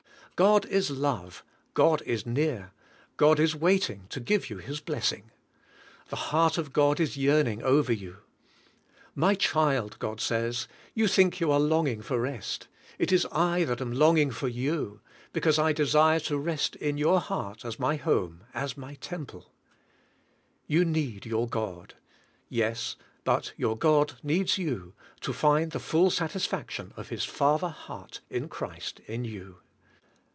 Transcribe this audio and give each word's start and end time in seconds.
God 0.37 0.65
is 0.65 0.89
love. 0.89 1.43
God 1.75 2.01
is 2.01 2.25
near. 2.25 2.71
God 3.15 3.39
is 3.39 3.55
waiting 3.55 4.07
to 4.09 4.19
give 4.19 4.49
you 4.49 4.57
His 4.57 4.79
blessing. 4.79 5.29
The 6.07 6.15
heart 6.15 6.57
of 6.57 6.73
God 6.73 6.99
is 6.99 7.15
yearning 7.15 7.61
over 7.61 7.93
you. 7.93 8.17
"My 9.13 9.35
child," 9.35 9.99
God 9.99 10.19
says, 10.19 10.67
"you 10.95 11.07
think 11.07 11.39
you 11.39 11.51
are 11.51 11.59
longing 11.59 12.01
for 12.01 12.19
rest; 12.19 12.67
it 12.97 13.11
is 13.11 13.27
I 13.31 13.65
that 13.65 13.81
am 13.81 13.91
longing 13.93 14.31
for 14.31 14.47
you, 14.47 15.01
because 15.31 15.59
I 15.59 15.73
desire 15.73 16.19
to 16.21 16.39
rest 16.39 16.75
in 16.77 16.97
your 16.97 17.19
heart 17.19 17.63
as 17.63 17.77
My 17.77 17.95
home, 17.97 18.45
as 18.51 18.75
My 18.75 18.95
temple." 18.95 19.53
You 20.65 20.83
need 20.83 21.23
your 21.23 21.47
God. 21.47 21.93
Yes, 22.49 22.95
but 23.25 23.53
youi 23.59 23.77
God 23.77 24.13
needs 24.23 24.57
you, 24.57 24.95
to 25.19 25.33
find 25.33 25.69
the 25.71 25.79
full 25.79 26.09
satisfac 26.09 26.71
tion 26.71 26.93
of 26.97 27.09
His 27.09 27.25
Father 27.25 27.69
heart 27.69 28.21
in 28.31 28.47
Christ 28.49 29.01
in 29.05 29.23
you. 29.23 29.57